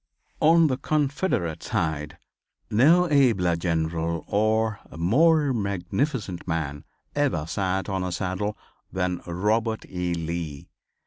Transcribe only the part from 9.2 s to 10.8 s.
Robert E. Lee.